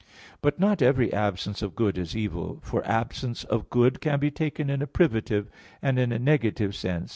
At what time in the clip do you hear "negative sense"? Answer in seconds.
6.17-7.09